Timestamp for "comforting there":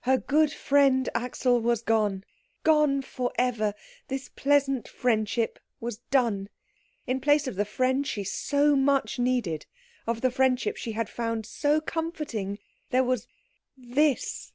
11.80-13.04